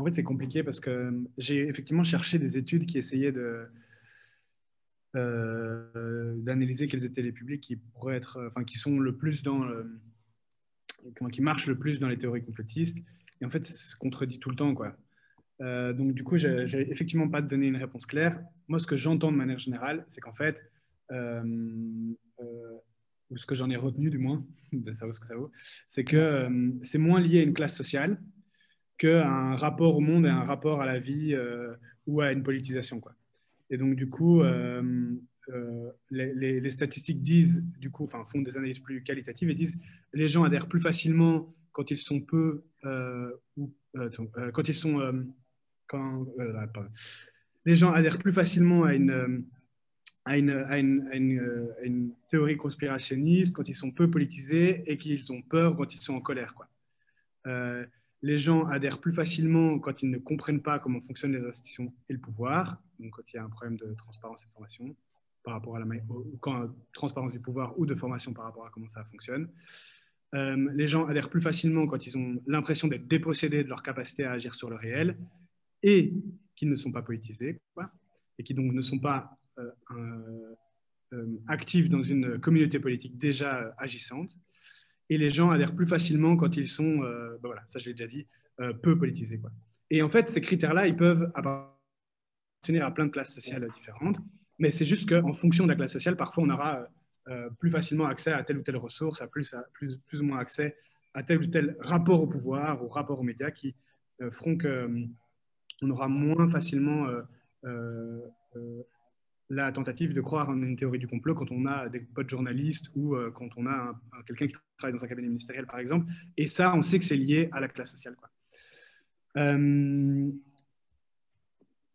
En 0.00 0.04
fait, 0.04 0.12
c'est 0.12 0.22
compliqué 0.22 0.62
parce 0.62 0.80
que 0.80 1.12
j'ai 1.36 1.68
effectivement 1.68 2.04
cherché 2.04 2.38
des 2.38 2.56
études 2.56 2.86
qui 2.86 2.96
essayaient 2.96 3.34
euh, 5.14 6.34
d'analyser 6.38 6.88
quels 6.88 7.04
étaient 7.04 7.20
les 7.20 7.32
publics 7.32 7.60
qui 7.60 7.76
pourraient 7.76 8.16
être, 8.16 8.42
enfin, 8.46 8.64
qui 8.64 8.78
sont 8.78 8.98
le 8.98 9.14
plus 9.16 9.42
dans, 9.42 9.62
qui 11.30 11.42
marchent 11.42 11.66
le 11.66 11.78
plus 11.78 12.00
dans 12.00 12.08
les 12.08 12.18
théories 12.18 12.42
complotistes. 12.42 13.04
Et 13.42 13.44
en 13.44 13.50
fait, 13.50 13.64
ça 13.66 13.74
se 13.74 13.94
contredit 13.96 14.38
tout 14.38 14.48
le 14.48 14.56
temps, 14.56 14.74
quoi. 14.74 14.96
Euh, 15.60 15.92
donc, 15.92 16.14
du 16.14 16.24
coup, 16.24 16.38
je 16.38 16.48
n'ai 16.48 16.90
effectivement 16.90 17.28
pas 17.28 17.42
donné 17.42 17.66
une 17.66 17.76
réponse 17.76 18.06
claire. 18.06 18.42
Moi, 18.68 18.78
ce 18.78 18.86
que 18.86 18.96
j'entends 18.96 19.30
de 19.30 19.36
manière 19.36 19.58
générale, 19.58 20.06
c'est 20.08 20.22
qu'en 20.22 20.32
fait, 20.32 20.64
euh, 21.12 21.42
ou 23.28 23.36
ce 23.36 23.44
que 23.44 23.54
j'en 23.54 23.68
ai 23.68 23.76
retenu 23.76 24.08
du 24.08 24.16
moins, 24.16 24.46
savoir 24.92 25.14
ce 25.14 25.20
que 25.20 25.26
ça 25.26 25.36
vaut, 25.36 25.50
c'est 25.88 26.04
que 26.04 26.48
c'est 26.82 26.98
moins 26.98 27.20
lié 27.20 27.40
à 27.40 27.42
une 27.42 27.52
classe 27.52 27.76
sociale 27.76 28.18
qu'à 29.00 29.26
un 29.26 29.56
rapport 29.56 29.96
au 29.96 30.00
monde 30.00 30.26
et 30.26 30.28
un 30.28 30.44
rapport 30.44 30.82
à 30.82 30.86
la 30.86 30.98
vie 30.98 31.34
ou 32.06 32.20
à 32.20 32.32
une 32.32 32.42
politisation. 32.42 33.00
Quoi. 33.00 33.14
Et 33.70 33.78
donc, 33.78 33.94
du 33.94 34.08
coup, 34.08 34.42
euh, 34.42 34.82
euh, 35.48 35.90
les, 36.10 36.70
statistiques 36.70 37.22
disent, 37.22 37.64
du 37.78 37.90
coup, 37.90 38.04
enfin, 38.04 38.24
font 38.24 38.42
des 38.42 38.56
analyses 38.56 38.80
plus 38.80 39.02
qualitatives 39.02 39.48
et 39.48 39.54
disent 39.54 39.78
les 40.12 40.28
gens 40.28 40.42
adhèrent 40.42 40.68
plus 40.68 40.80
facilement 40.80 41.54
quand 41.72 41.90
ils 41.90 41.98
sont 41.98 42.20
peu 42.20 42.64
euh, 42.84 43.30
ou 43.56 43.72
quand 44.52 44.68
ils 44.68 44.74
sont 44.74 45.24
quand 45.86 46.26
les 47.64 47.76
gens 47.76 47.92
adhèrent 47.92 48.18
plus 48.18 48.32
facilement 48.32 48.84
à 48.84 48.94
une 48.94 49.44
à 50.24 50.36
une, 50.36 50.50
à, 50.50 50.78
une, 50.78 51.08
à, 51.10 51.84
une, 51.84 52.12
théorie 52.28 52.56
conspirationniste 52.56 53.56
quand 53.56 53.68
ils 53.68 53.74
sont 53.74 53.90
peu 53.90 54.10
politisés 54.10 54.84
et 54.86 54.98
qu'ils 54.98 55.32
ont 55.32 55.42
peur 55.42 55.76
quand 55.76 55.94
ils 55.94 56.00
sont 56.02 56.14
en 56.14 56.20
colère. 56.20 56.54
Quoi. 56.54 56.68
Les 58.22 58.38
gens 58.38 58.66
adhèrent 58.66 59.00
plus 59.00 59.12
facilement 59.12 59.78
quand 59.78 60.02
ils 60.02 60.10
ne 60.10 60.18
comprennent 60.18 60.62
pas 60.62 60.78
comment 60.78 61.00
fonctionnent 61.00 61.32
les 61.32 61.46
institutions 61.46 61.92
et 62.08 62.12
le 62.12 62.18
pouvoir 62.18 62.82
donc 62.98 63.12
quand 63.12 63.22
il 63.32 63.36
y 63.36 63.38
a 63.38 63.44
un 63.44 63.48
problème 63.48 63.76
de 63.76 63.94
transparence 63.94 64.42
et 64.42 64.46
de 64.46 64.52
formation 64.52 64.96
par 65.42 65.54
rapport 65.54 65.76
à 65.76 65.80
la 65.80 65.86
quand, 66.40 66.68
transparence 66.92 67.32
du 67.32 67.40
pouvoir 67.40 67.78
ou 67.78 67.86
de 67.86 67.94
formation 67.94 68.32
par 68.32 68.44
rapport 68.44 68.66
à 68.66 68.70
comment 68.70 68.88
ça 68.88 69.04
fonctionne. 69.04 69.48
Euh, 70.34 70.70
les 70.74 70.86
gens 70.86 71.06
adhèrent 71.06 71.30
plus 71.30 71.40
facilement 71.40 71.86
quand 71.86 72.06
ils 72.06 72.16
ont 72.16 72.40
l'impression 72.46 72.88
d'être 72.88 73.08
dépossédés 73.08 73.64
de 73.64 73.68
leur 73.68 73.82
capacité 73.82 74.24
à 74.24 74.32
agir 74.32 74.54
sur 74.54 74.70
le 74.70 74.76
réel 74.76 75.16
et 75.82 76.12
qu'ils 76.54 76.68
ne 76.68 76.76
sont 76.76 76.92
pas 76.92 77.02
politisés 77.02 77.58
et 78.38 78.44
qui 78.44 78.54
donc 78.54 78.72
ne 78.72 78.82
sont 78.82 78.98
pas 78.98 79.36
euh, 79.58 80.54
euh, 81.12 81.40
actifs 81.48 81.88
dans 81.88 82.02
une 82.02 82.38
communauté 82.38 82.78
politique 82.78 83.18
déjà 83.18 83.74
agissante. 83.78 84.30
Et 85.10 85.18
les 85.18 85.28
gens 85.28 85.50
adhèrent 85.50 85.74
plus 85.74 85.86
facilement 85.86 86.36
quand 86.36 86.56
ils 86.56 86.68
sont, 86.68 86.98
ben 87.00 87.38
voilà, 87.42 87.62
ça 87.68 87.78
je 87.78 87.86
l'ai 87.86 87.94
déjà 87.94 88.08
dit, 88.08 88.26
peu 88.82 88.96
politisés. 88.96 89.38
Quoi. 89.38 89.50
Et 89.90 90.02
en 90.02 90.08
fait, 90.08 90.28
ces 90.28 90.40
critères-là, 90.40 90.86
ils 90.86 90.96
peuvent 90.96 91.30
tenir 92.62 92.86
à 92.86 92.94
plein 92.94 93.06
de 93.06 93.10
classes 93.10 93.34
sociales 93.34 93.68
différentes. 93.74 94.18
Mais 94.58 94.70
c'est 94.70 94.84
juste 94.84 95.08
qu'en 95.08 95.32
fonction 95.32 95.64
de 95.64 95.70
la 95.70 95.74
classe 95.74 95.92
sociale, 95.92 96.16
parfois 96.16 96.44
on 96.44 96.50
aura 96.50 96.86
euh, 97.28 97.48
plus 97.58 97.70
facilement 97.70 98.06
accès 98.06 98.32
à 98.32 98.42
telle 98.42 98.58
ou 98.58 98.62
telle 98.62 98.76
ressource, 98.76 99.22
à 99.22 99.26
plus, 99.26 99.54
plus, 99.72 99.98
plus 100.06 100.20
ou 100.20 100.24
moins 100.24 100.38
accès 100.38 100.76
à 101.14 101.22
tel 101.22 101.38
ou 101.38 101.46
tel 101.46 101.76
rapport 101.80 102.22
au 102.22 102.26
pouvoir 102.26 102.82
ou 102.84 102.88
rapport 102.88 103.18
aux 103.18 103.22
médias 103.24 103.50
qui 103.50 103.74
euh, 104.20 104.30
feront 104.30 104.56
qu'on 104.56 104.68
euh, 104.68 105.90
aura 105.90 106.08
moins 106.08 106.48
facilement 106.48 107.06
la 109.50 109.72
tentative 109.72 110.14
de 110.14 110.20
croire 110.20 110.48
en 110.48 110.62
une 110.62 110.76
théorie 110.76 110.98
du 110.98 111.06
complot 111.06 111.34
quand 111.34 111.50
on 111.50 111.66
a 111.66 111.88
des 111.88 112.00
potes 112.00 112.30
journalistes 112.30 112.90
ou 112.94 113.16
quand 113.34 113.50
on 113.56 113.66
a 113.66 114.00
quelqu'un 114.26 114.46
qui 114.46 114.54
travaille 114.78 114.96
dans 114.96 115.04
un 115.04 115.08
cabinet 115.08 115.28
ministériel, 115.28 115.66
par 115.66 115.78
exemple. 115.78 116.06
Et 116.36 116.46
ça, 116.46 116.74
on 116.74 116.82
sait 116.82 116.98
que 116.98 117.04
c'est 117.04 117.16
lié 117.16 117.48
à 117.52 117.60
la 117.60 117.68
classe 117.68 117.90
sociale. 117.90 118.16
Quoi. 118.16 118.30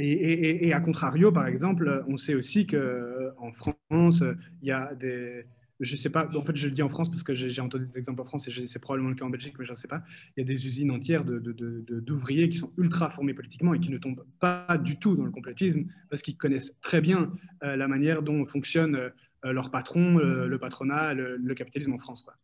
Et, 0.00 0.72
à 0.72 0.80
contrario, 0.80 1.32
par 1.32 1.48
exemple, 1.48 2.04
on 2.06 2.16
sait 2.16 2.34
aussi 2.34 2.66
qu'en 2.66 2.76
euh, 2.76 3.52
France, 3.52 4.22
il 4.62 4.68
y 4.68 4.70
a 4.70 4.94
des. 4.94 5.44
Je 5.80 5.96
sais 5.96 6.10
pas, 6.10 6.28
en 6.34 6.44
fait, 6.44 6.56
je 6.56 6.66
le 6.66 6.74
dis 6.74 6.82
en 6.82 6.88
France 6.88 7.08
parce 7.08 7.22
que 7.22 7.34
j'ai 7.34 7.60
entendu 7.60 7.84
des 7.84 7.98
exemples 7.98 8.20
en 8.20 8.24
France 8.24 8.48
et 8.48 8.66
c'est 8.66 8.78
probablement 8.80 9.10
le 9.10 9.14
cas 9.14 9.24
en 9.24 9.30
Belgique, 9.30 9.54
mais 9.58 9.64
je 9.64 9.70
ne 9.70 9.76
sais 9.76 9.86
pas. 9.86 10.02
Il 10.36 10.40
y 10.40 10.42
a 10.42 10.46
des 10.46 10.66
usines 10.66 10.90
entières 10.90 11.24
d'ouvriers 11.24 12.42
de, 12.42 12.46
de, 12.46 12.52
qui 12.52 12.58
sont 12.58 12.72
ultra 12.76 13.10
formés 13.10 13.32
politiquement 13.32 13.74
et 13.74 13.80
qui 13.80 13.90
ne 13.90 13.98
tombent 13.98 14.26
pas 14.40 14.76
du 14.78 14.98
tout 14.98 15.14
dans 15.14 15.24
le 15.24 15.30
complotisme 15.30 15.84
parce 16.10 16.22
qu'ils 16.22 16.36
connaissent 16.36 16.76
très 16.80 17.00
bien 17.00 17.32
euh, 17.62 17.76
la 17.76 17.86
manière 17.86 18.22
dont 18.22 18.44
fonctionne 18.44 18.96
euh, 18.96 19.52
leur 19.52 19.70
patron, 19.70 20.18
le 20.18 20.58
patronat, 20.58 21.14
le, 21.14 21.54
capitalisme 21.54 21.92
en 21.92 21.98
France. 21.98 22.22
Quoi. 22.22 22.34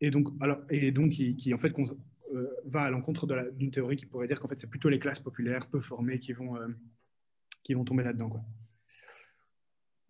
et 0.00 0.10
donc, 0.10 0.28
alors, 0.40 0.60
et 0.70 0.92
donc 0.92 1.10
qui, 1.10 1.52
en 1.52 1.58
fait 1.58 1.72
euh, 2.34 2.48
va 2.64 2.82
à 2.82 2.90
l'encontre 2.90 3.26
d'une 3.52 3.70
théorie 3.70 3.96
qui 3.96 4.06
pourrait 4.06 4.26
dire 4.26 4.40
qu'en 4.40 4.48
fait, 4.48 4.58
c'est 4.58 4.70
plutôt 4.70 4.88
les 4.88 4.98
classes 4.98 5.20
populaires, 5.20 5.66
peu 5.68 5.80
formées, 5.80 6.18
qui 6.18 6.32
vont, 6.32 6.56
euh, 6.56 6.68
qui 7.62 7.74
vont 7.74 7.84
tomber 7.84 8.02
là-dedans. 8.02 8.44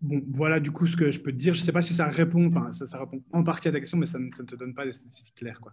Bon, 0.00 0.22
voilà 0.28 0.60
du 0.60 0.70
coup 0.70 0.86
ce 0.86 0.96
que 0.96 1.10
je 1.10 1.20
peux 1.20 1.32
te 1.32 1.36
dire. 1.36 1.54
Je 1.54 1.60
ne 1.60 1.64
sais 1.64 1.72
pas 1.72 1.82
si 1.82 1.94
ça 1.94 2.06
répond, 2.08 2.46
enfin, 2.46 2.72
ça, 2.72 2.86
ça, 2.86 2.98
répond 2.98 3.22
en 3.32 3.42
partie 3.42 3.68
à 3.68 3.72
ta 3.72 3.80
question, 3.80 3.98
mais 3.98 4.06
ça 4.06 4.18
ne, 4.18 4.28
te 4.30 4.54
donne 4.54 4.74
pas 4.74 4.84
des 4.84 4.92
statistiques 4.92 5.36
claires. 5.36 5.60
Quoi. 5.60 5.72